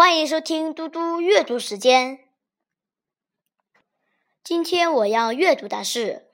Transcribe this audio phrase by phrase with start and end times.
[0.00, 2.20] 欢迎收听嘟嘟阅读时间。
[4.42, 6.30] 今天我要阅读的是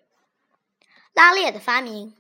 [1.13, 2.15] 拉链的发明。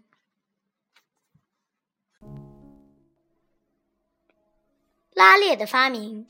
[5.12, 6.26] 拉链的发明，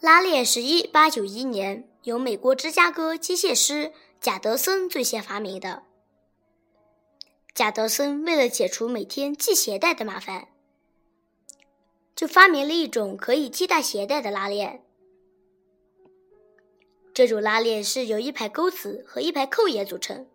[0.00, 3.92] 拉链是一八九一年由美国芝加哥机械师
[4.22, 5.82] 贾德森最先发明的。
[7.54, 10.53] 贾德森为了解除每天系鞋带的麻烦。
[12.24, 14.82] 就发明了一种可以替代鞋带的拉链。
[17.12, 20.26] 这种拉链是由一排钩子和一排扣眼组成，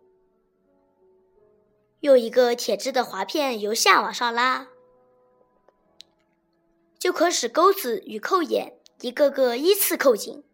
[1.98, 4.68] 用一个铁质的滑片由下往上拉，
[6.96, 10.44] 就可使钩子与扣眼一个个依次扣紧。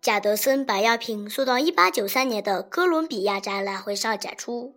[0.00, 4.74] 贾德森把样品送到1893年的哥伦比亚展览会上展出，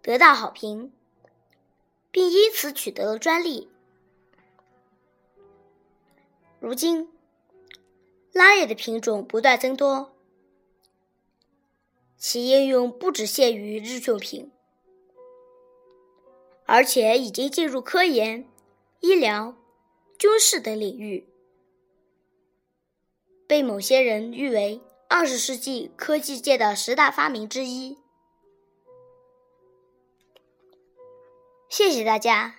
[0.00, 0.94] 得到好评。
[2.14, 3.68] 并因此取得了专利。
[6.60, 7.08] 如今，
[8.30, 10.14] 拉链的品种不断增多，
[12.16, 14.52] 其应用不只限于日用品，
[16.66, 18.48] 而且已经进入科研、
[19.00, 19.56] 医疗、
[20.16, 21.26] 军事等领域，
[23.48, 27.98] 被某些人誉为二十世纪科技界的十大发明之一。
[31.76, 32.54] 谢谢大家，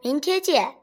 [0.00, 0.81] 明天见。